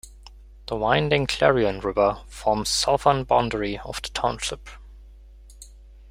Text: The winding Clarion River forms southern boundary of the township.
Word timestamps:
The 0.65 0.75
winding 0.75 1.27
Clarion 1.27 1.79
River 1.79 2.23
forms 2.25 2.69
southern 2.69 3.23
boundary 3.23 3.77
of 3.77 4.01
the 4.01 4.09
township. 4.09 4.67